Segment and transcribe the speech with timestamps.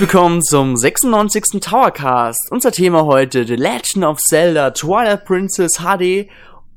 [0.00, 1.60] Willkommen zum 96.
[1.60, 2.50] Towercast.
[2.50, 6.26] Unser Thema heute The Legend of Zelda Twilight Princess HD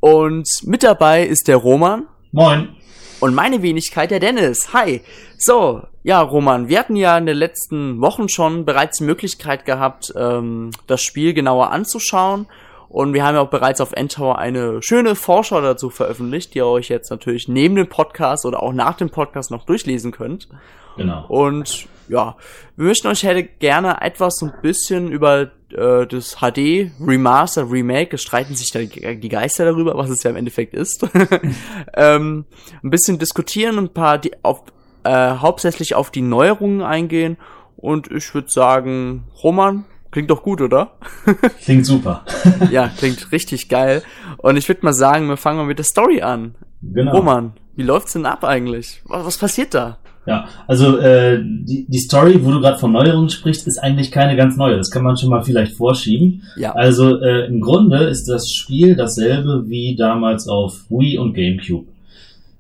[0.01, 2.05] und mit dabei ist der Roman.
[2.33, 2.75] Moin.
[3.21, 4.73] Und meine Wenigkeit, der Dennis.
[4.73, 4.99] Hi.
[5.37, 10.13] So, ja, Roman, wir hatten ja in den letzten Wochen schon bereits die Möglichkeit gehabt,
[10.17, 12.47] ähm, das Spiel genauer anzuschauen.
[12.89, 16.67] Und wir haben ja auch bereits auf Endtower eine schöne Vorschau dazu veröffentlicht, die ihr
[16.67, 20.49] euch jetzt natürlich neben dem Podcast oder auch nach dem Podcast noch durchlesen könnt.
[20.97, 21.25] Genau.
[21.29, 22.35] Und ja,
[22.75, 28.15] wir möchten euch hätte gerne etwas so ein bisschen über äh, das HD Remaster Remake,
[28.15, 31.05] es streiten sich da die Geister darüber, was es ja im Endeffekt ist,
[31.95, 32.45] ähm,
[32.83, 34.63] ein bisschen diskutieren, ein paar die auf
[35.03, 37.37] äh, hauptsächlich auf die Neuerungen eingehen
[37.75, 40.93] und ich würde sagen, Roman, klingt doch gut, oder?
[41.63, 42.23] klingt super.
[42.71, 44.03] ja, klingt richtig geil.
[44.37, 46.55] Und ich würde mal sagen, wir fangen mal mit der Story an.
[46.81, 47.11] Genau.
[47.11, 49.01] Roman, wie läuft's denn ab eigentlich?
[49.05, 49.97] Was, was passiert da?
[50.25, 54.37] Ja, also äh, die, die Story, wo du gerade von Neuerungen sprichst, ist eigentlich keine
[54.37, 54.77] ganz neue.
[54.77, 56.43] Das kann man schon mal vielleicht vorschieben.
[56.55, 56.71] Ja.
[56.73, 61.87] Also äh, im Grunde ist das Spiel dasselbe wie damals auf Wii und GameCube.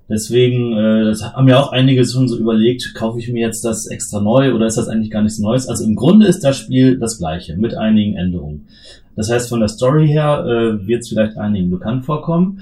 [0.09, 3.87] Deswegen, äh, das haben ja auch einige schon so überlegt, kaufe ich mir jetzt das
[3.87, 5.67] extra neu oder ist das eigentlich gar nichts Neues?
[5.67, 8.67] Also im Grunde ist das Spiel das gleiche, mit einigen Änderungen.
[9.15, 12.61] Das heißt, von der Story her äh, wird es vielleicht einigen bekannt vorkommen.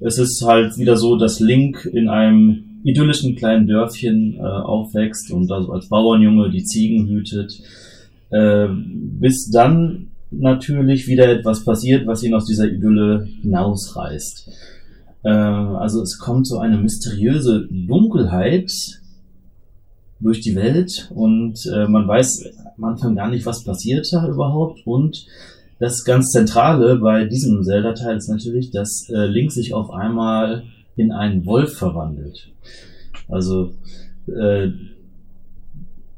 [0.00, 5.48] Es ist halt wieder so, dass Link in einem idyllischen kleinen Dörfchen äh, aufwächst und
[5.48, 7.52] da so als Bauernjunge die Ziegen hütet,
[8.30, 14.50] äh, bis dann natürlich wieder etwas passiert, was ihn aus dieser Idylle hinausreißt.
[15.24, 18.72] Äh, also es kommt so eine mysteriöse Dunkelheit
[20.20, 22.44] durch die Welt und äh, man weiß
[22.76, 25.26] am Anfang gar nicht, was passiert da überhaupt und
[25.78, 30.62] das ganz Zentrale bei diesem Zelda-Teil ist natürlich, dass äh, Link sich auf einmal
[30.96, 32.50] in einen Wolf verwandelt.
[33.28, 33.72] Also
[34.26, 34.68] äh,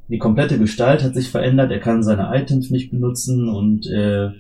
[0.09, 4.31] die komplette Gestalt hat sich verändert, er kann seine Items nicht benutzen und äh,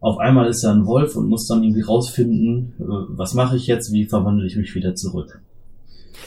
[0.00, 2.84] auf einmal ist er ein Wolf und muss dann irgendwie rausfinden, äh,
[3.16, 5.40] was mache ich jetzt, wie verwandle ich mich wieder zurück.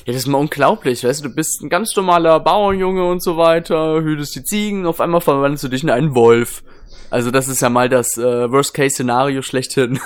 [0.06, 3.38] Ja, das ist mal unglaublich, weißt du, du bist ein ganz normaler Bauernjunge und so
[3.38, 6.64] weiter, hütest die Ziegen, auf einmal verwandelst du dich in einen Wolf.
[7.12, 10.00] Also das ist ja mal das äh, Worst-Case-Szenario schlechthin.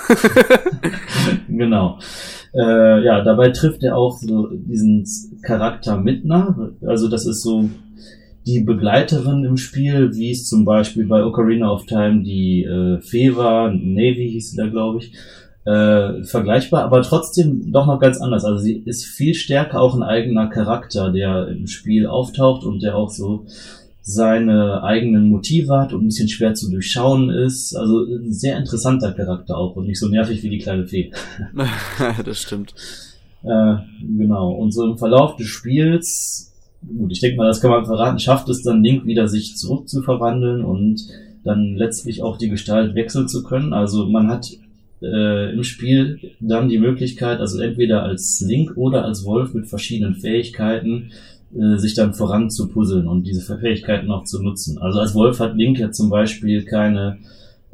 [1.48, 1.98] genau.
[2.54, 5.04] Äh, ja, dabei trifft er auch so diesen
[5.42, 6.70] Charakter Midna.
[6.86, 7.68] Also das ist so
[8.46, 13.36] die Begleiterin im Spiel, wie es zum Beispiel bei Ocarina of Time die äh, Fee
[13.36, 15.12] war, Navy hieß sie da, glaube ich.
[15.66, 18.44] Äh, vergleichbar, aber trotzdem doch noch ganz anders.
[18.44, 22.96] Also sie ist viel stärker auch ein eigener Charakter, der im Spiel auftaucht und der
[22.96, 23.46] auch so
[24.06, 27.74] seine eigenen Motive hat und ein bisschen schwer zu durchschauen ist.
[27.74, 31.10] Also ein sehr interessanter Charakter auch und nicht so nervig wie die kleine Fee.
[32.24, 32.74] das stimmt.
[33.42, 34.52] Äh, genau.
[34.52, 36.52] Und so im Verlauf des Spiels,
[36.86, 39.88] gut, ich denke mal, das kann man verraten, schafft es dann Link wieder sich zurück
[39.88, 41.00] zu verwandeln und
[41.42, 43.72] dann letztlich auch die Gestalt wechseln zu können.
[43.72, 44.50] Also man hat
[45.00, 50.14] äh, im Spiel dann die Möglichkeit, also entweder als Link oder als Wolf mit verschiedenen
[50.14, 51.10] Fähigkeiten
[51.56, 54.78] äh, sich dann voran zu puzzeln und diese Fähigkeiten auch zu nutzen.
[54.78, 57.18] Also als Wolf hat Link ja zum Beispiel keine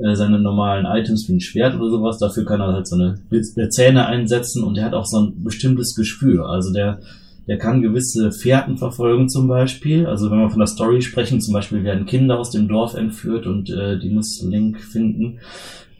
[0.02, 3.20] äh, seine normalen Items wie ein Schwert oder sowas, dafür kann er halt seine
[3.68, 6.48] Zähne einsetzen und er hat auch so ein bestimmtes Gespür.
[6.48, 7.00] Also der,
[7.46, 10.06] der kann gewisse Fährten verfolgen zum Beispiel.
[10.06, 13.46] Also wenn wir von der Story sprechen, zum Beispiel werden Kinder aus dem Dorf entführt
[13.46, 15.38] und äh, die muss Link finden.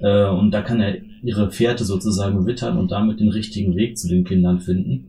[0.00, 4.08] Äh, und da kann er ihre Fährte sozusagen wittern und damit den richtigen Weg zu
[4.08, 5.08] den Kindern finden.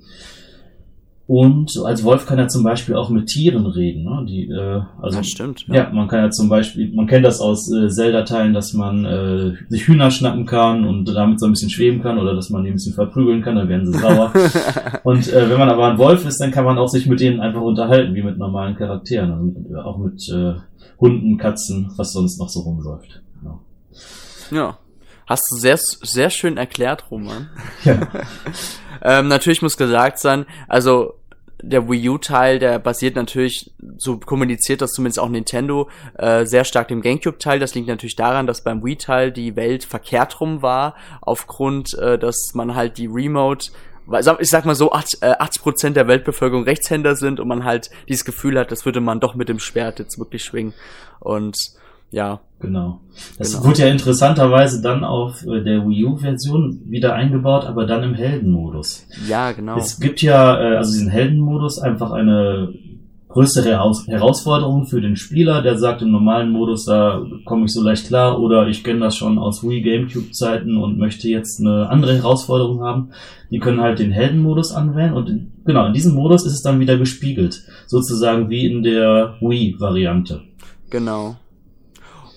[1.28, 4.04] Und als Wolf kann er zum Beispiel auch mit Tieren reden.
[4.04, 4.26] Ne?
[4.28, 5.66] Die, äh, also, das stimmt.
[5.68, 5.76] Ja.
[5.76, 5.90] ja.
[5.92, 9.88] man kann ja zum Beispiel, man kennt das aus äh, Zelda-Teilen, dass man äh, sich
[9.88, 12.74] Hühner schnappen kann und damit so ein bisschen schweben kann oder dass man die ein
[12.74, 14.34] bisschen verprügeln kann, dann werden sie sauer.
[15.04, 17.40] und äh, wenn man aber ein Wolf ist, dann kann man auch sich mit denen
[17.40, 19.32] einfach unterhalten, wie mit normalen Charakteren.
[19.32, 20.56] Also auch mit äh,
[21.00, 23.22] Hunden, Katzen, was sonst noch so rumläuft.
[23.40, 23.62] Genau.
[24.52, 24.78] Ja.
[25.28, 27.50] Hast du sehr, sehr schön erklärt, Roman.
[27.86, 28.06] Ja.
[29.02, 31.16] ähm, natürlich muss gesagt sein, also
[31.64, 36.88] der Wii U-Teil, der basiert natürlich, so kommuniziert das zumindest auch Nintendo, äh, sehr stark
[36.88, 37.60] dem GameCube-Teil.
[37.60, 42.52] Das liegt natürlich daran, dass beim Wii-Teil die Welt verkehrt rum war, aufgrund, äh, dass
[42.54, 43.72] man halt die Remote
[44.40, 48.60] ich sag mal so, 80% äh, der Weltbevölkerung Rechtshänder sind und man halt dieses Gefühl
[48.60, 50.74] hat, das würde man doch mit dem Schwert jetzt wirklich schwingen.
[51.20, 51.56] Und
[52.12, 52.40] ja.
[52.60, 53.02] Genau.
[53.40, 53.66] Das genau.
[53.66, 59.08] wurde ja interessanterweise dann auf äh, der Wii U-Version wieder eingebaut, aber dann im Heldenmodus.
[59.28, 59.78] Ja, genau.
[59.78, 62.72] Es gibt ja, äh, also diesen Heldenmodus, einfach eine
[63.32, 68.08] größere Herausforderung für den Spieler, der sagt im normalen Modus, da komme ich so leicht
[68.08, 72.16] klar oder ich kenne das schon aus Wii Gamecube Zeiten und möchte jetzt eine andere
[72.16, 73.12] Herausforderung haben.
[73.50, 76.80] Die können halt den Heldenmodus anwählen und in, genau, in diesem Modus ist es dann
[76.80, 77.64] wieder gespiegelt.
[77.88, 80.42] Sozusagen wie in der Wii Variante.
[80.90, 81.38] Genau.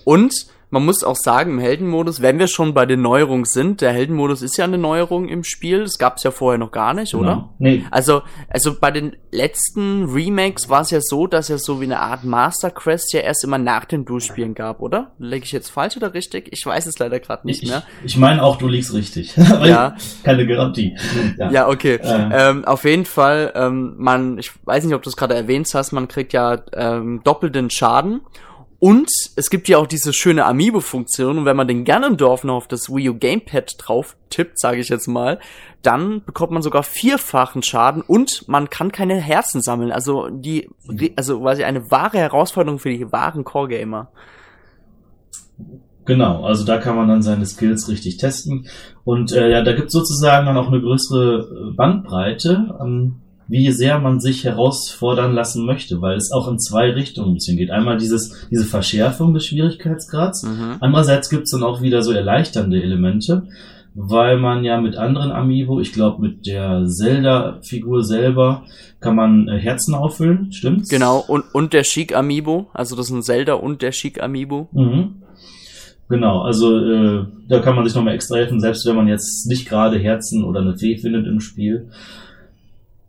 [0.05, 3.93] Und man muss auch sagen, im Heldenmodus, wenn wir schon bei den Neuerungen sind, der
[3.93, 7.13] Heldenmodus ist ja eine Neuerung im Spiel, das gab es ja vorher noch gar nicht,
[7.15, 7.33] oder?
[7.35, 7.53] Genau.
[7.59, 7.85] Nee.
[7.91, 11.99] Also, also bei den letzten Remakes war es ja so, dass es so wie eine
[11.99, 15.11] Art Master Quest ja erst immer nach den Durchspielen gab, oder?
[15.17, 16.49] Lege ich jetzt falsch oder richtig?
[16.51, 17.83] Ich weiß es leider gerade nicht ich, mehr.
[18.03, 19.33] Ich meine auch, du liegst richtig.
[19.37, 19.95] ja.
[20.23, 20.97] Keine Garantie.
[21.37, 21.99] Ja, ja okay.
[22.01, 22.49] Äh.
[22.49, 25.93] Ähm, auf jeden Fall, ähm, man, ich weiß nicht, ob du es gerade erwähnt hast,
[25.93, 28.21] man kriegt ja ähm, doppelten Schaden
[28.79, 32.67] und es gibt ja auch diese schöne Amiibo-Funktion und wenn man den Ganondorf noch auf
[32.67, 35.39] das Wii U Gamepad drauf tippt, sage ich jetzt mal,
[35.81, 39.91] dann bekommt man sogar vierfachen Schaden und man kann keine Herzen sammeln.
[39.91, 40.69] Also die,
[41.15, 44.09] also quasi eine wahre Herausforderung für die wahren Core-Gamer.
[46.05, 48.67] Genau, also da kann man dann seine Skills richtig testen.
[49.03, 52.77] Und äh, ja, da gibt sozusagen dann auch eine größere Bandbreite.
[52.79, 57.33] Ähm, wie sehr man sich herausfordern lassen möchte, weil es auch in zwei Richtungen ein
[57.35, 57.71] bisschen geht.
[57.71, 60.43] Einmal dieses, diese Verschärfung des Schwierigkeitsgrads.
[60.43, 60.75] Mhm.
[60.79, 63.47] Andererseits gibt's dann auch wieder so erleichternde Elemente,
[63.93, 68.63] weil man ja mit anderen Amiibo, ich glaube mit der Zelda-Figur selber,
[68.99, 70.89] kann man äh, Herzen auffüllen, stimmt's?
[70.89, 74.69] Genau, und, und der Chic Amiibo, also das sind Zelda und der Chic Amiibo.
[74.71, 75.21] Mhm.
[76.07, 79.67] Genau, also äh, da kann man sich nochmal extra helfen, selbst wenn man jetzt nicht
[79.67, 81.89] gerade Herzen oder eine Fee findet im Spiel.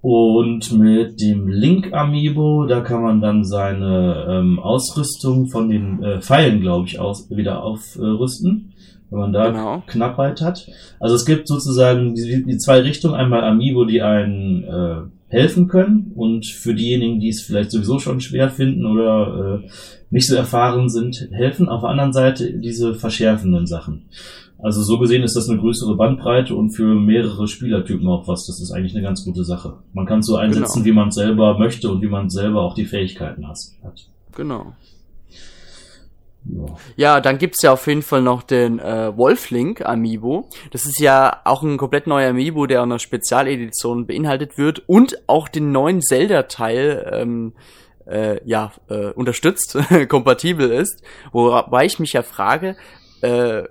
[0.09, 6.21] Und mit dem Link Amiibo, da kann man dann seine ähm, Ausrüstung von den äh,
[6.21, 9.83] Pfeilen, glaube ich, aus, wieder aufrüsten, äh, wenn man da genau.
[9.85, 10.69] Knappheit hat.
[11.01, 16.13] Also es gibt sozusagen die, die zwei Richtungen, einmal Amiibo, die einen äh, helfen können
[16.15, 19.69] und für diejenigen, die es vielleicht sowieso schon schwer finden oder äh,
[20.11, 21.69] nicht so erfahren sind, helfen.
[21.69, 24.03] Auf der anderen Seite diese verschärfenden Sachen.
[24.59, 28.47] Also so gesehen ist das eine größere Bandbreite und für mehrere Spielertypen auch was.
[28.47, 29.75] Das ist eigentlich eine ganz gute Sache.
[29.93, 30.87] Man kann es so einsetzen, genau.
[30.87, 33.59] wie man selber möchte und wie man selber auch die Fähigkeiten hat.
[34.35, 34.73] Genau.
[36.97, 37.21] Ja.
[37.21, 40.49] dann gibt's ja auf jeden Fall noch den äh, Wolflink Amiibo.
[40.71, 45.23] Das ist ja auch ein komplett neuer Amiibo, der in einer Spezialedition beinhaltet wird und
[45.27, 47.53] auch den neuen Zelda-Teil ähm,
[48.07, 49.77] äh, ja äh, unterstützt,
[50.09, 51.03] kompatibel ist.
[51.33, 52.77] Wobei ich mich ja frage,
[53.23, 53.65] äh,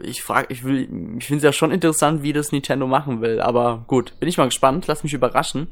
[0.00, 0.88] ich frage, ich will,
[1.18, 3.40] ich finde es ja schon interessant, wie das Nintendo machen will.
[3.40, 5.68] Aber gut, bin ich mal gespannt, lass mich überraschen.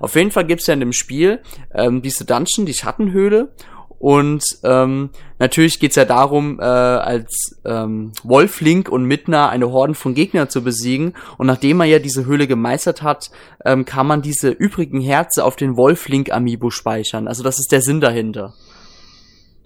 [0.00, 1.40] Auf jeden Fall gibt's ja in dem Spiel
[1.72, 3.52] ähm, diese Dungeon, die Schattenhöhle.
[3.98, 10.14] Und ähm, natürlich geht's ja darum, äh, als ähm, Wolflink und Midna eine Horden von
[10.14, 11.14] Gegnern zu besiegen.
[11.38, 13.30] Und nachdem man ja diese Höhle gemeistert hat,
[13.64, 17.28] ähm, kann man diese übrigen Herze auf den Wolflink Amiibo speichern.
[17.28, 18.54] Also das ist der Sinn dahinter.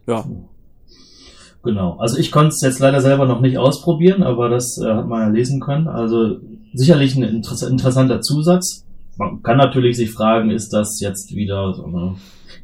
[0.07, 0.25] Ja.
[1.65, 1.99] Genau.
[1.99, 5.21] Also ich konnte es jetzt leider selber noch nicht ausprobieren, aber das äh, hat man
[5.21, 5.89] ja lesen können.
[5.89, 6.37] Also
[6.73, 8.85] sicherlich ein interess interessanter Zusatz.
[9.17, 12.15] Man kann natürlich sich fragen, ist das jetzt wieder so eine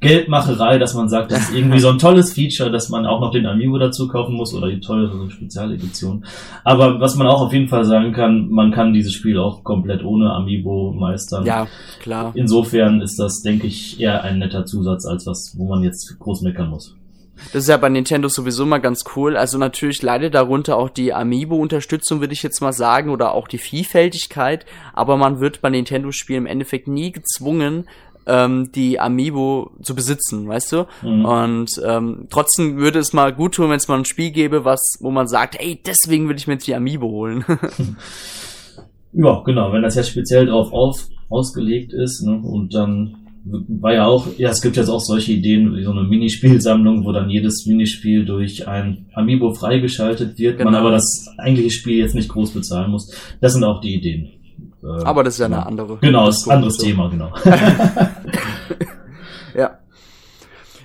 [0.05, 3.31] Geldmacherei, dass man sagt, das ist irgendwie so ein tolles Feature, dass man auch noch
[3.31, 6.25] den Amiibo dazu kaufen muss oder die teure Spezialedition.
[6.63, 10.05] Aber was man auch auf jeden Fall sagen kann, man kann dieses Spiel auch komplett
[10.05, 11.45] ohne Amiibo meistern.
[11.45, 11.67] Ja,
[12.01, 12.33] klar.
[12.35, 16.43] Insofern ist das, denke ich, eher ein netter Zusatz als was, wo man jetzt groß
[16.43, 16.95] meckern muss.
[17.53, 19.37] Das ist ja bei Nintendo sowieso mal ganz cool.
[19.37, 23.59] Also natürlich leidet darunter auch die Amiibo-Unterstützung, würde ich jetzt mal sagen, oder auch die
[23.59, 24.65] Vielfältigkeit.
[24.93, 27.87] Aber man wird bei Nintendo-Spielen im Endeffekt nie gezwungen,
[28.27, 30.87] ähm, die Amiibo zu besitzen, weißt du?
[31.03, 31.25] Mhm.
[31.25, 34.81] Und ähm, trotzdem würde es mal gut tun, wenn es mal ein Spiel gäbe, was,
[35.01, 37.45] wo man sagt, ey, deswegen würde ich mir jetzt die Amiibo holen.
[39.13, 44.07] ja, genau, wenn das ja speziell drauf auf, ausgelegt ist, ne, und dann war ja
[44.07, 47.67] auch, ja, es gibt jetzt auch solche Ideen, wie so eine Minispielsammlung, wo dann jedes
[47.67, 50.71] Minispiel durch ein Amiibo freigeschaltet wird, genau.
[50.71, 53.15] man aber das eigentliche Spiel jetzt nicht groß bezahlen muss.
[53.43, 54.31] Das sind auch die Ideen.
[54.85, 55.97] Äh, aber das ist ja eine andere.
[55.99, 57.33] Genau, das ist ein anderes Thema, genau.
[59.55, 59.79] ja.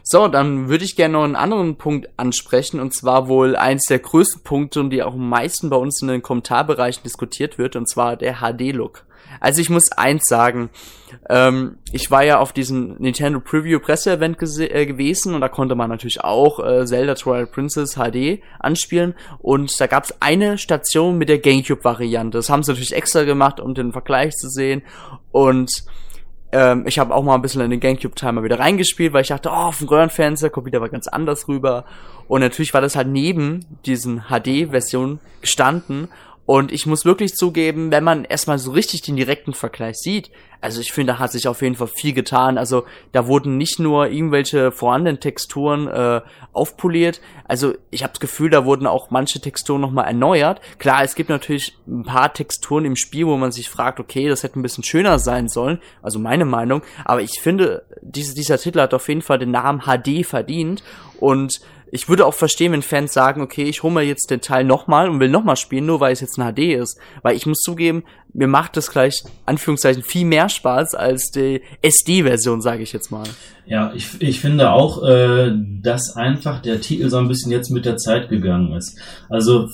[0.03, 4.00] So, dann würde ich gerne noch einen anderen Punkt ansprechen, und zwar wohl eins der
[4.00, 7.88] größten Punkte, um die auch am meisten bei uns in den Kommentarbereichen diskutiert wird, und
[7.88, 9.06] zwar der HD-Look.
[9.39, 10.69] Also ich muss eins sagen,
[11.29, 15.89] ähm, ich war ja auf diesem Nintendo Preview Presse-Event äh, gewesen und da konnte man
[15.89, 21.29] natürlich auch äh, Zelda Twilight Princess HD anspielen und da gab es eine Station mit
[21.29, 22.38] der Gamecube-Variante.
[22.38, 24.84] Das haben sie natürlich extra gemacht, um den Vergleich zu sehen
[25.31, 25.84] und
[26.51, 29.50] ähm, ich habe auch mal ein bisschen in den Gamecube-Timer wieder reingespielt, weil ich dachte,
[29.50, 31.86] oh, auf dem Röhrenfernseher kommt wieder was ganz anders rüber.
[32.27, 36.08] Und natürlich war das halt neben diesen HD-Version gestanden
[36.50, 40.82] Und ich muss wirklich zugeben, wenn man erstmal so richtig den direkten Vergleich sieht, also
[40.82, 42.58] ich finde, da hat sich auf jeden Fall viel getan.
[42.58, 47.22] Also da wurden nicht nur irgendwelche vorhandenen Texturen äh, aufpoliert.
[47.48, 50.60] Also ich habe das Gefühl, da wurden auch manche Texturen nochmal erneuert.
[50.79, 54.41] Klar, es gibt natürlich ein paar Texturen im Spiel, wo man sich fragt, okay, das
[54.41, 55.79] hätte ein bisschen schöner sein sollen.
[56.01, 56.82] Also meine Meinung.
[57.06, 60.84] Aber ich finde, diese, dieser Titel hat auf jeden Fall den Namen HD verdient.
[61.20, 61.60] Und
[61.91, 65.10] ich würde auch verstehen, wenn Fans sagen, okay, ich hole mir jetzt den Teil nochmal
[65.10, 67.00] und will nochmal spielen, nur weil es jetzt ein HD ist.
[67.22, 68.03] Weil ich muss zugeben,
[68.34, 73.27] mir macht das gleich, Anführungszeichen, viel mehr Spaß als die SD-Version, sage ich jetzt mal.
[73.65, 77.86] Ja, ich, ich finde auch, äh, dass einfach der Titel so ein bisschen jetzt mit
[77.86, 79.00] der Zeit gegangen ist.
[79.29, 79.69] Also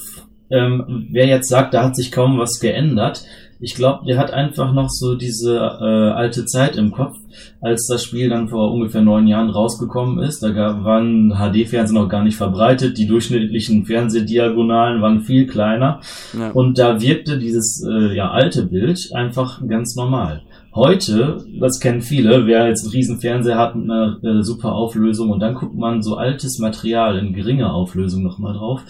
[0.49, 3.25] ähm, wer jetzt sagt, da hat sich kaum was geändert,
[3.59, 7.17] ich glaube, der hat einfach noch so diese äh, alte Zeit im Kopf,
[7.61, 10.43] als das Spiel dann vor ungefähr neun Jahren rausgekommen ist.
[10.43, 16.01] Da gab, waren HD-Fernsehen noch gar nicht verbreitet, die durchschnittlichen Fernsehdiagonalen waren viel kleiner
[16.37, 16.51] ja.
[16.51, 20.41] und da wirkte dieses äh, ja alte Bild einfach ganz normal.
[20.75, 25.29] Heute, das kennen viele, wer jetzt einen riesen Fernseher hat mit einer äh, super Auflösung
[25.29, 28.81] und dann guckt man so altes Material in geringer Auflösung nochmal drauf,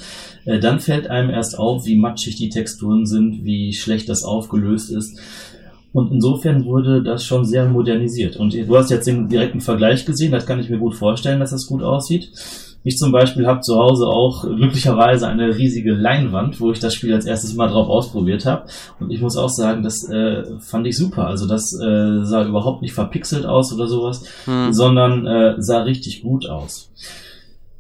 [0.46, 4.90] äh, dann fällt einem erst auf, wie matschig die Texturen sind, wie schlecht das aufgelöst
[4.90, 5.20] ist.
[5.94, 8.36] Und insofern wurde das schon sehr modernisiert.
[8.36, 11.52] Und du hast jetzt den direkten Vergleich gesehen, das kann ich mir gut vorstellen, dass
[11.52, 12.32] das gut aussieht.
[12.86, 17.16] Ich zum Beispiel habe zu Hause auch glücklicherweise eine riesige Leinwand, wo ich das Spiel
[17.16, 18.68] als erstes mal drauf ausprobiert habe.
[19.00, 21.26] Und ich muss auch sagen, das äh, fand ich super.
[21.26, 24.72] Also das äh, sah überhaupt nicht verpixelt aus oder sowas, hm.
[24.72, 26.92] sondern äh, sah richtig gut aus.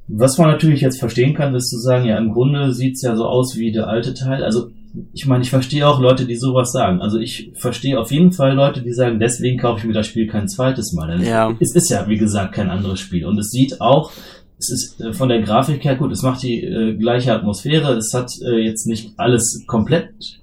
[0.07, 3.25] Was man natürlich jetzt verstehen kann, ist zu sagen, ja, im Grunde sieht's ja so
[3.25, 4.43] aus wie der alte Teil.
[4.43, 4.71] Also
[5.13, 7.01] ich meine, ich verstehe auch Leute, die sowas sagen.
[7.01, 10.25] Also ich verstehe auf jeden Fall Leute, die sagen, deswegen kaufe ich mir das Spiel
[10.25, 11.09] kein zweites Mal.
[11.09, 11.53] Denn ja.
[11.59, 13.25] Es ist ja, wie gesagt, kein anderes Spiel.
[13.25, 14.11] Und es sieht auch
[14.57, 18.13] es ist äh, von der Grafik her gut, es macht die äh, gleiche Atmosphäre, es
[18.13, 20.41] hat äh, jetzt nicht alles komplett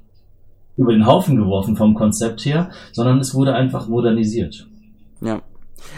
[0.76, 4.66] über den Haufen geworfen vom Konzept her, sondern es wurde einfach modernisiert.
[5.20, 5.42] Ja.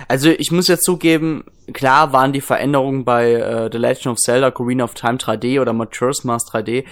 [0.09, 4.50] Also ich muss ja zugeben, klar waren die Veränderungen bei äh, The Legend of Zelda,
[4.50, 6.85] Corina of Time 3D oder Majora's Mask 3D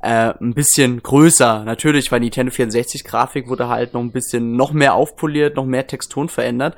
[0.00, 1.64] äh, ein bisschen größer.
[1.64, 5.86] Natürlich, weil Nintendo 64 Grafik wurde halt noch ein bisschen noch mehr aufpoliert, noch mehr
[5.86, 6.76] Texturen verändert.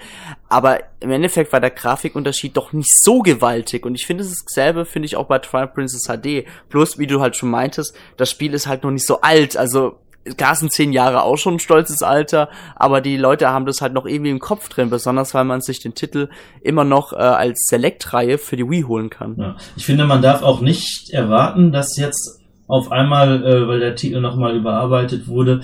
[0.48, 3.84] Aber im Endeffekt war der Grafikunterschied doch nicht so gewaltig.
[3.84, 6.46] Und ich finde, es ist dasselbe, finde ich auch bei Twilight Princess HD.
[6.68, 9.56] Plus, wie du halt schon meintest, das Spiel ist halt noch nicht so alt.
[9.56, 9.98] Also
[10.36, 13.94] Klar sind zehn Jahre auch schon ein stolzes Alter, aber die Leute haben das halt
[13.94, 16.28] noch irgendwie im Kopf drin, besonders weil man sich den Titel
[16.60, 19.36] immer noch äh, als Select-Reihe für die Wii holen kann.
[19.38, 19.56] Ja.
[19.76, 22.39] Ich finde, man darf auch nicht erwarten, dass jetzt
[22.70, 25.60] auf einmal, äh, weil der Titel nochmal überarbeitet wurde,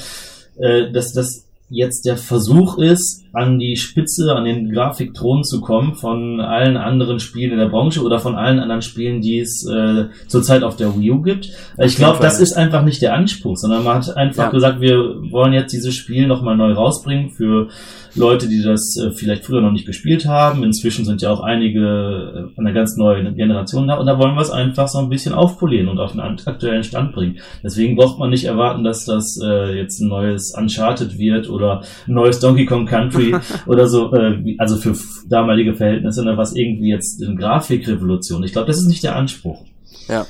[0.58, 5.94] äh, dass das jetzt der Versuch ist, an die Spitze, an den Grafikthron zu kommen
[5.94, 10.06] von allen anderen Spielen in der Branche oder von allen anderen Spielen, die es äh,
[10.26, 11.50] zurzeit auf der Wii U gibt.
[11.78, 14.50] Ich glaube, das ist einfach nicht der Anspruch, sondern man hat einfach ja.
[14.50, 14.96] gesagt, wir
[15.30, 17.68] wollen jetzt dieses Spiel nochmal neu rausbringen für
[18.14, 20.64] Leute, die das äh, vielleicht früher noch nicht gespielt haben.
[20.64, 24.40] Inzwischen sind ja auch einige äh, einer ganz neuen Generation da und da wollen wir
[24.40, 27.38] es einfach so ein bisschen aufpolieren und auf den aktuellen Stand bringen.
[27.62, 32.14] Deswegen braucht man nicht erwarten, dass das äh, jetzt ein neues Uncharted wird oder ein
[32.14, 33.34] neues Donkey Kong Country
[33.66, 34.94] oder so, äh, also für
[35.28, 38.44] damalige Verhältnisse, sondern was irgendwie jetzt eine Grafikrevolution.
[38.44, 39.64] Ich glaube, das ist nicht der Anspruch.
[40.08, 40.24] Ja.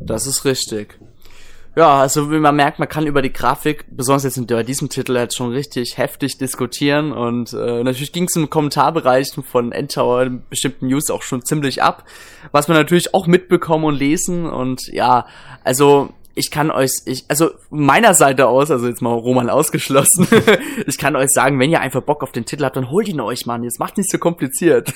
[0.00, 0.98] Das ist richtig.
[1.76, 5.16] Ja, also wie man merkt, man kann über die Grafik, besonders jetzt bei diesem Titel,
[5.16, 10.88] jetzt schon richtig heftig diskutieren und äh, natürlich ging es im Kommentarbereich von Endtower bestimmten
[10.88, 12.04] News auch schon ziemlich ab,
[12.50, 15.26] was man natürlich auch mitbekommen und lesen und ja,
[15.62, 20.26] also ich kann euch, ich, also meiner Seite aus, also jetzt mal Roman ausgeschlossen,
[20.86, 23.20] ich kann euch sagen, wenn ihr einfach Bock auf den Titel habt, dann holt ihn
[23.20, 23.62] euch, Mann.
[23.62, 24.92] Jetzt macht nicht so kompliziert.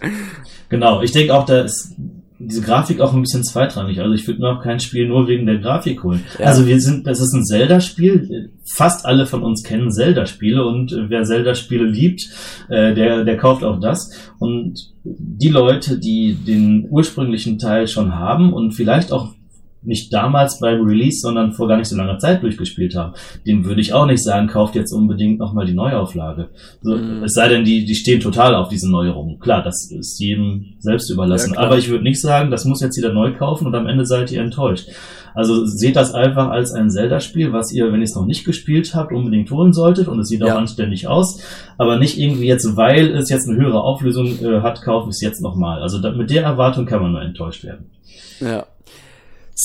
[0.68, 1.94] genau, ich denke auch, da ist
[2.38, 4.00] diese Grafik auch ein bisschen zweitrangig.
[4.00, 6.24] Also ich würde mir auch kein Spiel nur wegen der Grafik holen.
[6.40, 6.46] Ja.
[6.46, 8.50] Also wir sind, das ist ein Zelda-Spiel.
[8.74, 12.22] Fast alle von uns kennen Zelda-Spiele und wer Zelda-Spiele liebt,
[12.68, 14.10] äh, der, der kauft auch das.
[14.40, 19.34] Und die Leute, die den ursprünglichen Teil schon haben und vielleicht auch
[19.82, 23.14] nicht damals beim Release, sondern vor gar nicht so langer Zeit durchgespielt haben,
[23.46, 26.48] dem würde ich auch nicht sagen, kauft jetzt unbedingt nochmal die Neuauflage.
[26.82, 27.24] So, mhm.
[27.24, 29.38] Es sei denn, die, die stehen total auf diese Neuerungen.
[29.38, 31.54] Klar, das ist jedem selbst überlassen.
[31.54, 34.06] Ja, Aber ich würde nicht sagen, das muss jetzt jeder neu kaufen und am Ende
[34.06, 34.88] seid ihr enttäuscht.
[35.34, 38.94] Also seht das einfach als ein Zelda-Spiel, was ihr, wenn ihr es noch nicht gespielt
[38.94, 40.54] habt, unbedingt holen solltet und es sieht ja.
[40.54, 41.40] auch anständig aus.
[41.78, 45.20] Aber nicht irgendwie jetzt, weil es jetzt eine höhere Auflösung äh, hat, kaufe ich es
[45.22, 45.82] jetzt nochmal.
[45.82, 47.86] Also da, mit der Erwartung kann man nur enttäuscht werden.
[48.40, 48.66] Ja.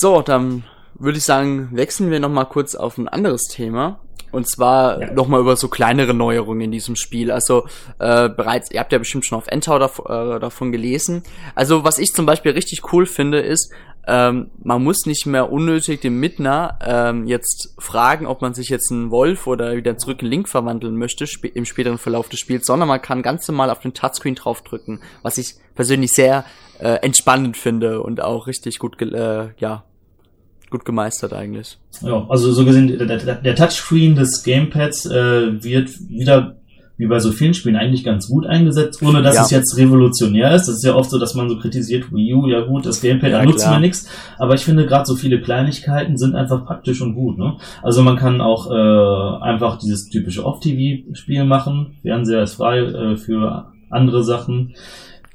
[0.00, 0.62] So, dann
[0.94, 3.98] würde ich sagen, wechseln wir nochmal kurz auf ein anderes Thema.
[4.30, 5.12] Und zwar ja.
[5.12, 7.32] nochmal über so kleinere Neuerungen in diesem Spiel.
[7.32, 7.66] Also
[7.98, 11.24] äh, bereits, ihr habt ja bestimmt schon auf Endtower dav äh, davon gelesen.
[11.56, 13.72] Also was ich zum Beispiel richtig cool finde, ist,
[14.06, 18.92] ähm, man muss nicht mehr unnötig den Midna ähm, jetzt fragen, ob man sich jetzt
[18.92, 22.66] einen Wolf oder wieder zurück in Link verwandeln möchte sp im späteren Verlauf des Spiels,
[22.66, 26.44] sondern man kann ganz normal auf den Touchscreen draufdrücken, was ich persönlich sehr
[26.78, 29.84] äh, entspannend finde und auch richtig gut, äh, ja,
[30.70, 31.78] gut gemeistert eigentlich.
[32.02, 36.56] Ja, also so gesehen, der, der, der Touchscreen des Gamepads äh, wird wieder
[36.98, 39.42] wie bei so vielen Spielen eigentlich ganz gut eingesetzt, ohne dass ja.
[39.42, 40.66] es jetzt revolutionär ist.
[40.66, 43.30] Das ist ja oft so, dass man so kritisiert, Wii U, ja gut, das Gamepad,
[43.30, 44.08] ja, da nutzt man nichts.
[44.36, 47.38] Aber ich finde gerade so viele Kleinigkeiten sind einfach praktisch und gut.
[47.38, 47.56] Ne?
[47.84, 51.98] Also man kann auch äh, einfach dieses typische Off-TV-Spiel machen.
[52.02, 54.74] Fernseher ist frei äh, für andere Sachen.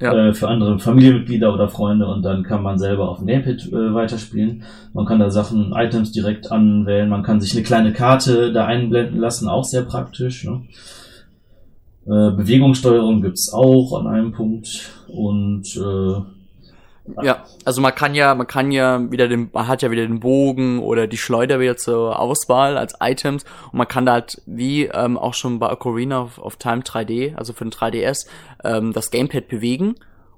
[0.00, 0.12] Ja.
[0.12, 3.94] Äh, für andere Familienmitglieder oder Freunde und dann kann man selber auf dem Gamepad äh,
[3.94, 4.64] weiterspielen.
[4.92, 9.20] Man kann da Sachen, Items direkt anwählen, man kann sich eine kleine Karte da einblenden
[9.20, 10.44] lassen, auch sehr praktisch.
[10.44, 10.62] Ne?
[12.06, 16.43] Äh, Bewegungssteuerung gibt's auch an einem Punkt und äh,
[17.22, 20.20] ja, also man kann ja, man kann ja wieder den, man hat ja wieder den
[20.20, 24.84] Bogen oder die Schleuder wieder zur Auswahl als Items und man kann da halt wie
[24.86, 28.26] ähm, auch schon bei Ocarina of, of Time 3D, also für den 3DS,
[28.64, 29.96] ähm, das Gamepad bewegen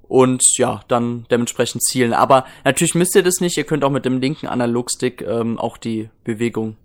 [0.09, 2.13] und ja, dann dementsprechend zielen.
[2.13, 5.77] Aber natürlich müsst ihr das nicht, ihr könnt auch mit dem linken Analogstick ähm, auch
[5.77, 6.77] die Bewegung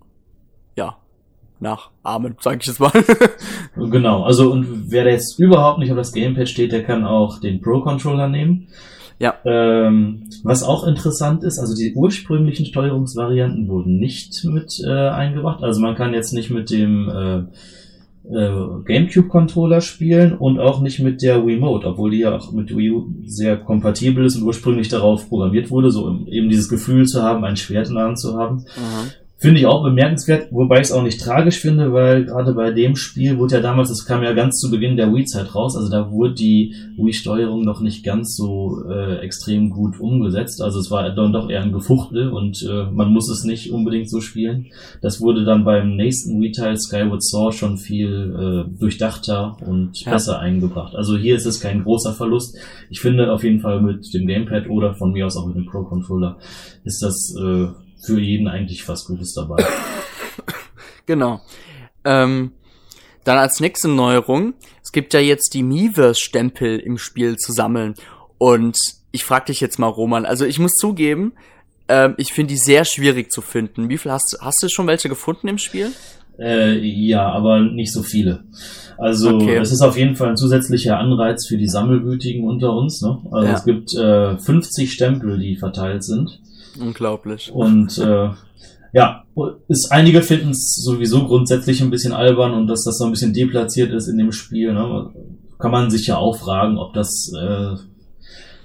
[0.76, 0.96] ja
[1.58, 2.92] nachahmen, sage ich jetzt mal.
[3.76, 7.60] genau, also und wer jetzt überhaupt nicht auf das Gamepad steht, der kann auch den
[7.60, 8.68] Pro-Controller nehmen.
[9.22, 9.36] Ja.
[9.44, 15.62] Ähm, was auch interessant ist, also die ursprünglichen Steuerungsvarianten wurden nicht mit äh, eingebracht.
[15.62, 17.38] Also man kann jetzt nicht mit dem äh,
[18.28, 22.90] äh, GameCube-Controller spielen und auch nicht mit der Wiimote, obwohl die ja auch mit Wii
[22.90, 27.44] U sehr kompatibel ist und ursprünglich darauf programmiert wurde, so eben dieses Gefühl zu haben,
[27.44, 28.56] ein Schwert in der Hand zu haben.
[28.56, 29.10] Mhm.
[29.42, 32.94] Finde ich auch bemerkenswert, wobei ich es auch nicht tragisch finde, weil gerade bei dem
[32.94, 36.12] Spiel wurde ja damals, das kam ja ganz zu Beginn der Wii-Zeit raus, also da
[36.12, 40.62] wurde die Wii-Steuerung noch nicht ganz so äh, extrem gut umgesetzt.
[40.62, 44.08] Also es war dann doch eher ein Gefuchtel und äh, man muss es nicht unbedingt
[44.08, 44.66] so spielen.
[45.00, 50.12] Das wurde dann beim nächsten Wii-Teil Skyward Sword schon viel äh, durchdachter und ja.
[50.12, 50.94] besser eingebracht.
[50.94, 52.56] Also hier ist es kein großer Verlust.
[52.90, 55.66] Ich finde auf jeden Fall mit dem Gamepad oder von mir aus auch mit dem
[55.66, 56.38] Pro-Controller
[56.84, 57.66] ist das äh,
[58.04, 59.64] für jeden eigentlich was Gutes dabei.
[61.06, 61.40] genau.
[62.04, 62.52] Ähm,
[63.24, 67.94] dann als nächste Neuerung, es gibt ja jetzt die Miiverse-Stempel im Spiel zu sammeln.
[68.38, 68.76] Und
[69.12, 71.32] ich frag dich jetzt mal, Roman, also ich muss zugeben,
[71.88, 73.88] ähm, ich finde die sehr schwierig zu finden.
[73.88, 75.92] Wie viel hast, hast du schon welche gefunden im Spiel?
[76.38, 78.44] Äh, ja, aber nicht so viele.
[78.98, 79.56] Also okay.
[79.56, 83.02] es ist auf jeden Fall ein zusätzlicher Anreiz für die Sammelwütigen unter uns.
[83.02, 83.18] Ne?
[83.30, 83.54] Also ja.
[83.54, 86.40] es gibt äh, 50 Stempel, die verteilt sind.
[86.80, 87.50] Unglaublich.
[87.52, 88.30] Und äh,
[88.92, 89.24] ja,
[89.68, 93.32] ist, einige finden es sowieso grundsätzlich ein bisschen albern und dass das so ein bisschen
[93.32, 94.72] deplatziert ist in dem Spiel.
[94.72, 95.10] Ne?
[95.58, 97.76] Kann man sich ja auch fragen, ob das äh,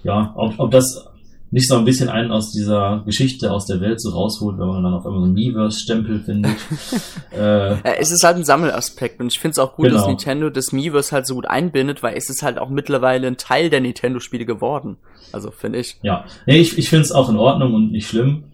[0.04, 1.06] ja, ob, ob das
[1.50, 4.84] nicht so ein bisschen einen aus dieser Geschichte aus der Welt so rausholt, wenn man
[4.84, 6.56] dann auf einmal so einen Miiverse-Stempel findet.
[7.38, 9.98] äh, es ist halt ein Sammelaspekt und ich finde es auch gut, genau.
[9.98, 13.38] dass Nintendo das Miiverse halt so gut einbindet, weil es ist halt auch mittlerweile ein
[13.38, 14.98] Teil der Nintendo-Spiele geworden.
[15.32, 15.98] Also finde ich.
[16.02, 18.46] Ja, nee, ich, ich finde es auch in Ordnung und nicht schlimm.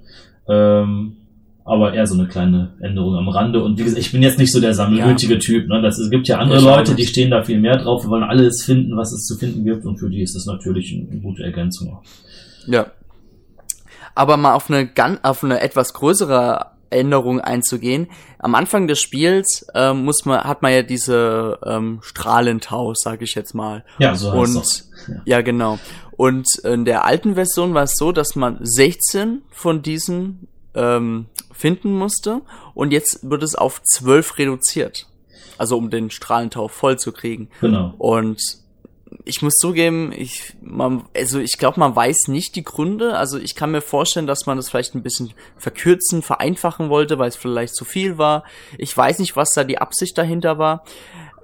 [0.48, 1.18] Ähm,
[1.66, 3.64] aber eher so eine kleine Änderung am Rande.
[3.64, 5.40] Und wie gesagt, ich bin jetzt nicht so der sammelnötige ja.
[5.40, 5.68] Typ.
[5.68, 5.82] Ne?
[5.82, 8.24] Das, es gibt ja andere ja, Leute, die stehen da viel mehr drauf, wir wollen
[8.24, 9.86] alles finden, was es zu finden gibt.
[9.86, 12.00] Und für die ist das natürlich eine gute Ergänzung.
[12.68, 12.88] Ja.
[14.16, 18.08] Aber mal auf eine ganz, auf eine etwas größere Änderung einzugehen.
[18.40, 23.36] Am Anfang des Spiels ähm, muss man, hat man ja diese ähm, Strahlentau, sage ich
[23.36, 23.84] jetzt mal.
[23.98, 25.22] Ja, so heißt Und ja.
[25.26, 25.80] ja, genau.
[26.16, 31.98] Und in der alten Version war es so, dass man 16 von diesen ähm, finden
[31.98, 32.42] musste
[32.74, 35.08] und jetzt wird es auf 12 reduziert.
[35.58, 37.50] Also um den Strahlentau voll zu kriegen.
[37.62, 37.94] Genau.
[37.98, 38.42] Und
[39.26, 43.18] ich muss zugeben, ich, man, also ich glaube, man weiß nicht die Gründe.
[43.18, 47.30] Also ich kann mir vorstellen, dass man das vielleicht ein bisschen verkürzen, vereinfachen wollte, weil
[47.30, 48.44] es vielleicht zu viel war.
[48.78, 50.84] Ich weiß nicht, was da die Absicht dahinter war.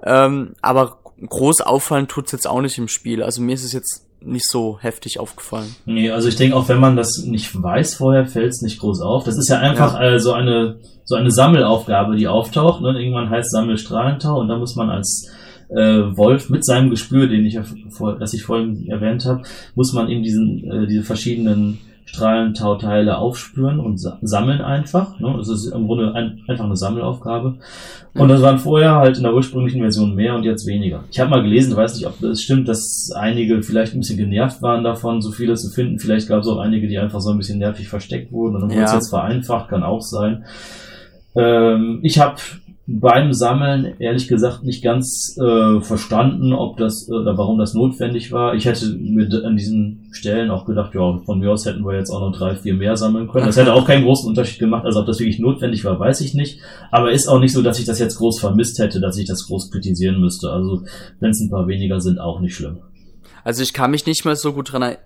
[0.02, 3.22] Ähm, aber groß auffallen tut's jetzt auch nicht im Spiel.
[3.22, 5.74] Also mir ist es jetzt nicht so heftig aufgefallen.
[5.86, 9.24] Nee, also ich denke auch, wenn man das nicht weiß vorher, fällt's nicht groß auf.
[9.24, 10.14] Das ist ja einfach ja.
[10.14, 12.82] Äh, so eine so eine Sammelaufgabe, die auftaucht.
[12.82, 13.00] Ne?
[13.00, 15.28] Irgendwann heißt Sammelstrahlentau und da muss man als
[15.70, 19.42] äh, Wolf mit seinem Gespür, den ich ja vor, das ich vorhin erwähnt habe,
[19.74, 21.78] muss man eben diesen äh, diese verschiedenen
[22.10, 25.18] Strahlentauteile aufspüren und sa sammeln einfach.
[25.20, 25.32] Ne?
[25.38, 27.58] Das ist im Grunde ein, einfach eine Sammelaufgabe.
[28.14, 31.04] Und das waren vorher halt in der ursprünglichen Version mehr und jetzt weniger.
[31.12, 34.60] Ich habe mal gelesen, weiß nicht, ob das stimmt, dass einige vielleicht ein bisschen genervt
[34.60, 36.00] waren davon, so viele zu finden.
[36.00, 38.70] Vielleicht gab es auch einige, die einfach so ein bisschen nervig versteckt wurden und dann
[38.70, 40.44] wurde es jetzt vereinfacht, kann auch sein.
[41.36, 42.36] Ähm, ich habe
[42.92, 48.32] beim Sammeln ehrlich gesagt nicht ganz äh, verstanden, ob das äh, oder warum das notwendig
[48.32, 48.54] war.
[48.54, 52.10] Ich hätte mir an diesen Stellen auch gedacht, ja, von mir aus hätten wir jetzt
[52.10, 53.46] auch noch drei, vier mehr sammeln können.
[53.46, 54.84] Das hätte auch keinen großen Unterschied gemacht.
[54.84, 56.60] Also ob das wirklich notwendig war, weiß ich nicht.
[56.90, 59.46] Aber ist auch nicht so, dass ich das jetzt groß vermisst hätte, dass ich das
[59.46, 60.50] groß kritisieren müsste.
[60.50, 60.82] Also
[61.20, 62.78] wenn es ein paar weniger sind, auch nicht schlimm.
[63.44, 64.96] Also ich kann mich nicht mehr so gut dran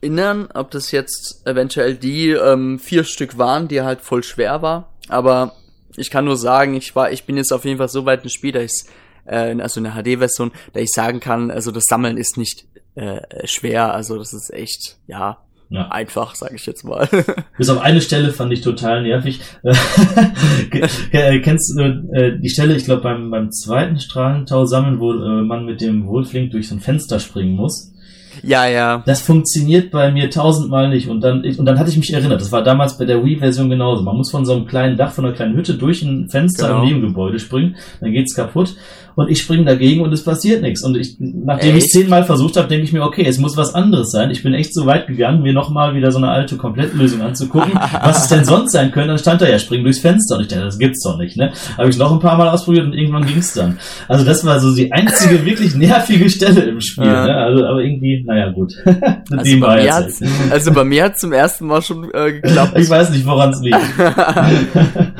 [0.00, 4.88] erinnern, ob das jetzt eventuell die ähm, vier Stück waren, die halt voll schwer war.
[5.08, 5.52] Aber
[5.96, 8.30] ich kann nur sagen, ich war, ich bin jetzt auf jeden Fall so weit im
[8.30, 8.90] Spiel, dass ich
[9.26, 13.20] äh, also in der HD-Version, da ich sagen kann, also das Sammeln ist nicht äh,
[13.46, 15.38] schwer, also das ist echt, ja,
[15.70, 15.88] ja.
[15.88, 17.08] einfach, sage ich jetzt mal.
[17.58, 19.40] Bis auf eine Stelle fand ich total nervig.
[21.10, 25.64] Kennst du äh, die Stelle, ich glaube beim, beim zweiten Strahlentau sammeln, wo äh, man
[25.64, 27.93] mit dem Wohlflink durch so ein Fenster springen muss?
[28.42, 29.02] Ja, ja.
[29.06, 31.08] Das funktioniert bei mir tausendmal nicht.
[31.08, 33.70] Und dann, ich, und dann hatte ich mich erinnert, das war damals bei der Wii-Version
[33.70, 34.02] genauso.
[34.02, 36.80] Man muss von so einem kleinen Dach, von einer kleinen Hütte durch ein Fenster genau.
[36.80, 38.74] im Nebengebäude springen, dann geht's kaputt
[39.16, 40.82] und ich springe dagegen und es passiert nichts.
[40.82, 44.10] Und ich, nachdem ich zehnmal versucht habe, denke ich mir, okay, es muss was anderes
[44.10, 44.30] sein.
[44.30, 48.24] Ich bin echt so weit gegangen, mir nochmal wieder so eine alte Komplettlösung anzugucken, was
[48.24, 49.08] es denn sonst sein könnte.
[49.08, 50.36] Dann stand da ja, spring durchs Fenster.
[50.36, 51.52] Und ich dachte, das gibt's doch nicht, ne?
[51.78, 53.78] Habe ich noch ein paar Mal ausprobiert und irgendwann ging's dann.
[54.08, 57.26] Also das war so die einzige wirklich nervige Stelle im Spiel, ja.
[57.26, 57.36] ne?
[57.36, 58.74] Also, aber irgendwie, naja, gut.
[59.30, 62.78] also, bei mir hat's, also bei mir hat's zum ersten Mal schon äh, geklappt.
[62.78, 63.78] ich weiß nicht, woran es liegt.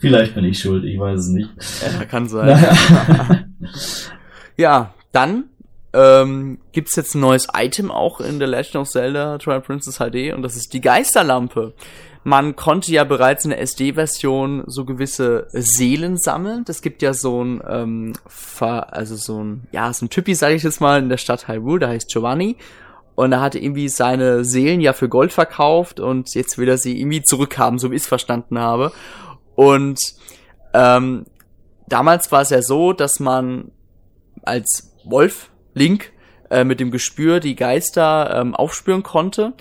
[0.00, 1.48] Vielleicht bin ich schuld, ich weiß es nicht.
[1.82, 3.46] Ja, kann sein.
[4.56, 5.44] ja, dann
[5.92, 10.32] ähm, gibt jetzt ein neues Item auch in The Legend of Zelda Twilight Princess HD
[10.34, 11.74] und das ist die Geisterlampe.
[12.24, 16.64] Man konnte ja bereits in der SD-Version so gewisse Seelen sammeln.
[16.64, 18.12] Das gibt ja so ein, ähm,
[18.60, 21.80] also so ein, ja, so ein Typi, sage ich jetzt mal, in der Stadt Hyrule,
[21.80, 22.56] der heißt Giovanni.
[23.14, 26.98] Und er hatte irgendwie seine Seelen ja für Gold verkauft und jetzt will er sie
[26.98, 28.92] irgendwie zurückhaben, so wie ich es verstanden habe.
[29.54, 29.98] Und
[30.72, 31.26] ähm,
[31.88, 33.70] damals war es ja so, dass man
[34.42, 36.12] als Wolf, Link,
[36.50, 39.54] äh, mit dem Gespür die Geister ähm, aufspüren konnte.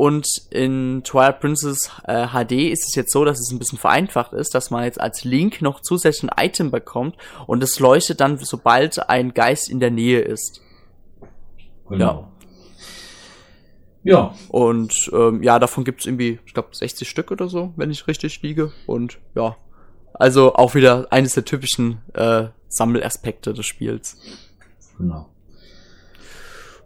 [0.00, 4.32] Und in Twilight Princess äh, HD ist es jetzt so, dass es ein bisschen vereinfacht
[4.32, 8.38] ist, dass man jetzt als Link noch zusätzlich ein Item bekommt und es leuchtet dann,
[8.38, 10.62] sobald ein Geist in der Nähe ist.
[11.90, 12.32] Genau.
[14.02, 14.10] Ja.
[14.12, 14.34] Ja.
[14.48, 18.40] Und ähm, ja, davon gibt's irgendwie, ich glaube, 60 Stück oder so, wenn ich richtig
[18.40, 18.72] liege.
[18.86, 19.58] Und ja,
[20.14, 24.16] also auch wieder eines der typischen äh, Sammelaspekte des Spiels.
[24.96, 25.28] Genau.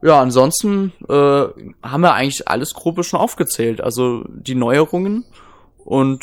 [0.05, 1.15] Ja, ansonsten äh,
[1.83, 3.81] haben wir eigentlich alles grobe schon aufgezählt.
[3.81, 5.25] Also die Neuerungen
[5.83, 6.23] und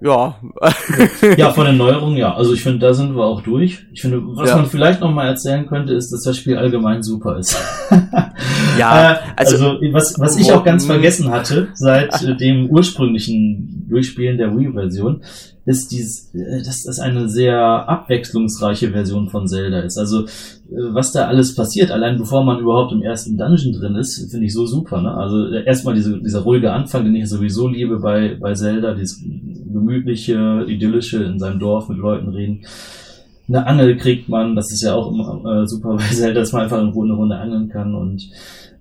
[0.00, 0.40] ja.
[1.36, 2.34] ja, von den Neuerungen, ja.
[2.34, 3.86] Also ich finde, da sind wir auch durch.
[3.92, 4.56] Ich finde, was ja.
[4.56, 7.56] man vielleicht noch mal erzählen könnte, ist, dass das Spiel allgemein super ist.
[8.76, 9.12] ja.
[9.12, 14.56] Äh, also, also, was, was ich auch ganz vergessen hatte, seit dem ursprünglichen Durchspielen der
[14.58, 15.22] Wii-Version,
[15.64, 19.98] ist dies, äh, dass das eine sehr abwechslungsreiche Version von Zelda ist.
[19.98, 20.28] Also äh,
[20.92, 24.52] was da alles passiert, allein bevor man überhaupt im ersten Dungeon drin ist, finde ich
[24.52, 25.00] so super.
[25.00, 25.14] Ne?
[25.14, 29.22] Also äh, erstmal diese, dieser ruhige Anfang, den ich sowieso liebe bei, bei Zelda, dieses
[29.22, 32.62] gemütliche, idyllische in seinem Dorf mit Leuten reden.
[33.52, 36.62] Eine Angel kriegt man, das ist ja auch immer äh, super bei Zelda, dass man
[36.62, 38.28] einfach eine Runde angeln kann und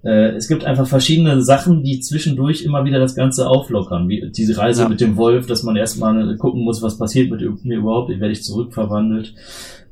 [0.04, 4.10] äh, es gibt einfach verschiedene Sachen, die zwischendurch immer wieder das Ganze auflockern.
[4.10, 4.90] Wie diese Reise ja.
[4.90, 8.44] mit dem Wolf, dass man erstmal gucken muss, was passiert mit mir überhaupt, werde ich
[8.44, 9.36] zurückverwandelt.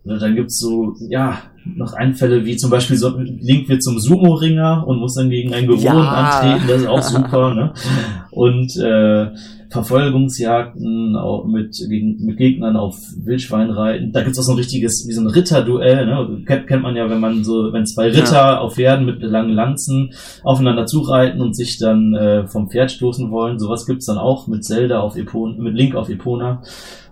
[0.06, 4.88] Oder dann gibt's so, ja, noch Einfälle wie zum Beispiel so, Link wird zum Sumo-Ringer
[4.88, 6.12] und muss dann gegen einen Bewohner ja.
[6.12, 7.74] antreten, das ist auch super, ne?
[8.32, 9.28] Und äh,
[9.70, 14.12] Verfolgungsjagden auch mit, gegen, mit Gegnern auf Wildschwein reiten.
[14.12, 16.44] Da gibt's auch so ein richtiges, wie so ein Ritterduell, ne?
[16.46, 18.60] Kennt, kennt man ja, wenn man so, wenn zwei Ritter ja.
[18.60, 20.12] auf Pferden mit langen Lanzen
[20.44, 23.60] aufeinander zureiten und sich dann äh, vom Pferd stoßen wollen.
[23.60, 26.64] Sowas gibt's dann auch mit Zelda auf Epona, mit Link auf Epona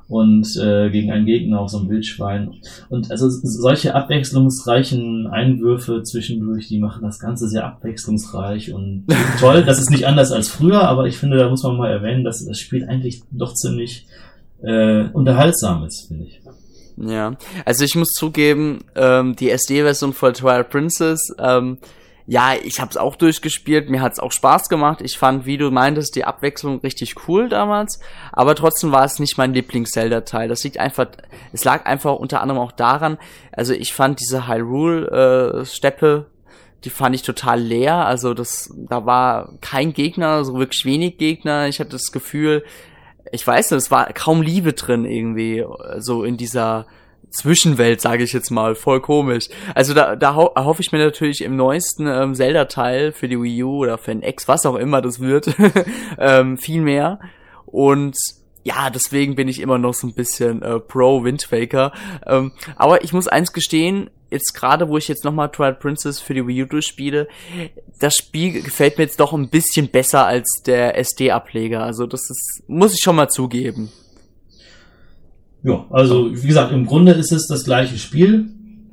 [0.08, 2.56] und äh, gegen einen Gegner auf so ein Wildschwein.
[2.89, 9.06] Und also solche abwechslungsreichen Einwürfe zwischendurch, die machen das Ganze sehr abwechslungsreich und
[9.39, 9.63] toll.
[9.63, 12.46] Das ist nicht anders als früher, aber ich finde, da muss man mal erwähnen, dass
[12.46, 14.08] das Spiel eigentlich doch ziemlich
[14.62, 16.41] äh, unterhaltsam ist, finde ich.
[16.98, 21.78] Ja, also ich muss zugeben, ähm, die SD-Version von Twilight Princess ähm,
[22.30, 25.00] ja, ich habe es auch durchgespielt, mir hat es auch Spaß gemacht.
[25.02, 28.02] Ich fand, wie du meintest, die Abwechslung richtig cool damals,
[28.34, 30.50] aber trotzdem war es nicht mein Lieblings-Zelda-Teil.
[30.50, 31.08] Das liegt einfach,
[31.54, 33.18] es lag einfach unter anderem auch daran,
[33.54, 36.38] also ich fand diese Hyrule-Steppe, äh,
[36.84, 38.06] die fand ich total leer.
[38.06, 41.68] Also das, da war kein Gegner, so wirklich wenig Gegner.
[41.68, 42.63] Ich hatte das Gefühl,
[43.32, 45.66] ich weiß nicht, es war kaum Liebe drin irgendwie,
[45.98, 46.88] so in dieser
[47.30, 49.50] Zwischenwelt, sage ich jetzt mal, voll komisch.
[49.76, 53.63] Also da, da ho hoffe ich mir natürlich im neuesten ähm, Zelda-Teil für die Wii
[53.63, 55.54] U oder für den X, was auch immer das wird,
[56.18, 57.20] ähm, viel mehr.
[57.66, 58.16] Und
[58.63, 61.94] ja, deswegen bin ich immer noch so ein bisschen äh, pro Wind Waker.
[62.26, 66.34] Ähm, aber ich muss eins gestehen, jetzt gerade, wo ich jetzt nochmal Twilight Princess für
[66.34, 67.28] die Wii U durchspiele,
[68.00, 71.84] das Spiel gefällt mir jetzt doch ein bisschen besser als der SD-Ableger.
[71.84, 73.92] Also das ist, muss ich schon mal zugeben.
[75.63, 78.50] Ja, also wie gesagt, im Grunde ist es das gleiche Spiel.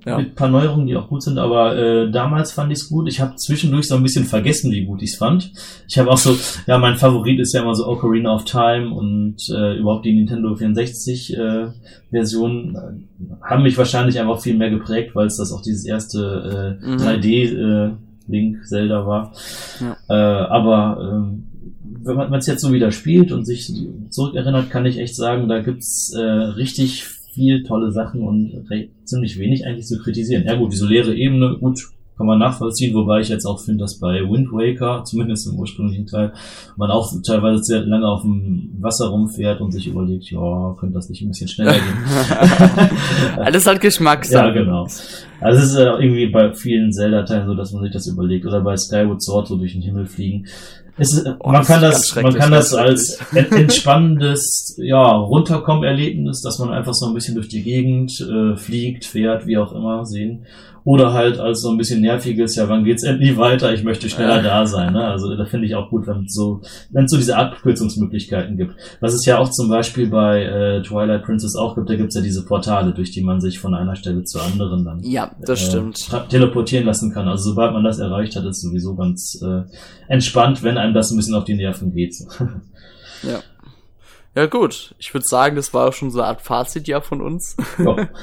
[0.07, 0.19] Ja.
[0.19, 3.09] Mit paar Neuerungen, die auch gut sind, aber äh, damals fand ich es gut.
[3.09, 5.51] Ich habe zwischendurch so ein bisschen vergessen, wie gut ich es fand.
[5.89, 9.37] Ich habe auch so, ja, mein Favorit ist ja immer so Ocarina of Time und
[9.49, 11.69] äh, überhaupt die Nintendo 64 äh,
[12.11, 16.79] Version äh, haben mich wahrscheinlich einfach viel mehr geprägt, weil es das auch dieses erste
[16.83, 16.97] äh, mhm.
[16.97, 17.93] 3D äh,
[18.27, 19.33] Link Zelda war.
[19.81, 19.97] Ja.
[20.09, 21.54] Äh, aber äh,
[22.07, 23.73] wenn man es jetzt so wieder spielt und sich
[24.11, 28.65] zurückerinnert, kann ich echt sagen, da gibt's äh, richtig viel tolle Sachen und
[29.05, 30.45] ziemlich wenig eigentlich zu kritisieren.
[30.47, 31.81] Ja gut, diese leere Ebene, gut,
[32.17, 36.07] kann man nachvollziehen, wobei ich jetzt auch finde, dass bei Wind Waker, zumindest im ursprünglichen
[36.07, 36.33] Teil,
[36.77, 41.09] man auch teilweise sehr lange auf dem Wasser rumfährt und sich überlegt, ja, könnte das
[41.09, 42.97] nicht ein bisschen schneller gehen.
[43.37, 44.47] Alles hat Geschmackssache.
[44.47, 44.87] Ja, genau.
[45.41, 48.47] Also es ist äh, irgendwie bei vielen Zelda-Teilen so, dass man sich das überlegt.
[48.47, 50.47] Oder bei Skyward Sword so durch den Himmel fliegen.
[50.97, 56.95] Ist, oh, man, kann das, man kann das als entspannendes, ja, Runterkommen-Erlebnis, dass man einfach
[56.95, 60.47] so ein bisschen durch die Gegend äh, fliegt, fährt, wie auch immer, sehen.
[60.85, 63.73] Oder halt als so ein bisschen nerviges, ja, wann geht's endlich weiter?
[63.73, 64.93] Ich möchte schneller da sein.
[64.93, 65.03] Ne?
[65.03, 68.75] Also da finde ich auch gut, wenn es so, wenn es so diese Abkürzungsmöglichkeiten gibt.
[69.01, 72.21] Was es ja auch zum Beispiel bei äh, Twilight Princess auch gibt, da gibt's ja
[72.21, 75.71] diese Portale, durch die man sich von einer Stelle zur anderen dann ja, das äh,
[75.71, 76.11] stimmt.
[76.29, 77.29] teleportieren lassen kann.
[77.29, 79.63] Also sobald man das erreicht hat, ist sowieso ganz äh,
[80.09, 82.15] entspannt, wenn einem das ein bisschen auf die Nerven geht.
[83.23, 83.41] ja.
[84.37, 87.23] Ja gut, ich würde sagen, das war auch schon so eine Art Fazit ja von
[87.23, 87.57] uns.
[87.79, 88.09] Ja.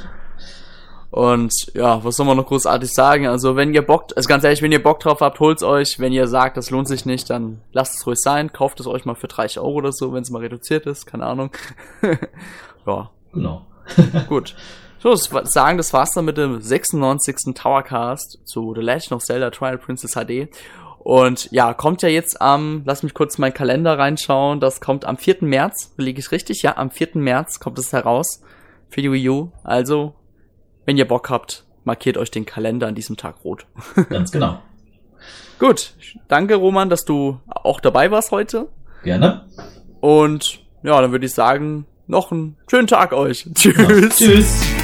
[1.12, 3.28] Und ja, was soll man noch großartig sagen?
[3.28, 6.00] Also wenn ihr Bock, also ganz ehrlich, wenn ihr Bock drauf habt, holt's euch.
[6.00, 8.54] Wenn ihr sagt, das lohnt sich nicht, dann lasst es ruhig sein.
[8.54, 11.06] Kauft es euch mal für 30 Euro oder so, wenn es mal reduziert ist.
[11.06, 11.52] Keine Ahnung.
[12.88, 13.10] ja.
[13.34, 13.66] Genau.
[14.30, 14.56] Gut.
[15.00, 17.56] So, sagen, das war's dann mit dem 96.
[17.56, 20.48] Towercast zu The Legend of Zelda Trial Princess HD.
[21.00, 25.18] Und ja, kommt ja jetzt am, lass mich kurz meinen Kalender reinschauen, das kommt am
[25.18, 25.38] 4.
[25.42, 26.62] März, liege ich richtig?
[26.62, 27.10] Ja, am 4.
[27.16, 28.44] März kommt es heraus
[28.90, 29.52] für die Wii U.
[29.64, 30.14] Also
[30.86, 33.66] wenn ihr Bock habt, markiert euch den Kalender an diesem Tag rot.
[34.10, 34.62] Ganz genau.
[35.60, 35.94] Gut,
[36.28, 38.70] danke Roman, dass du auch dabei warst heute.
[39.04, 39.46] Gerne.
[40.00, 43.48] Und ja, dann würde ich sagen, noch einen schönen Tag euch.
[43.54, 43.78] Tschüss.
[43.78, 44.81] Ja, tschüss.